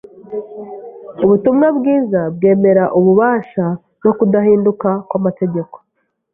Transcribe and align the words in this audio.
Ubutumwa 1.23 1.67
bwiza 1.77 2.21
bwemera 2.35 2.83
ububasha 2.97 3.65
no 4.03 4.11
kudahinduka 4.17 4.89
kw’amategeko. 5.07 5.75